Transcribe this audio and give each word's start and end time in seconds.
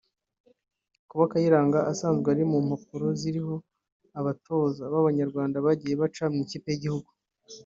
Kuba 1.09 1.23
Kayiranga 1.31 1.79
asanzwe 1.91 2.27
ari 2.33 2.43
mu 2.51 2.57
mpapuro 2.67 3.07
ziriho 3.19 3.55
abatoza 4.19 4.83
b’abanyarwanda 4.91 5.57
bagiye 5.65 5.93
baca 6.01 6.23
mu 6.33 6.37
ikipe 6.45 6.67
y’igihugu 6.71 7.09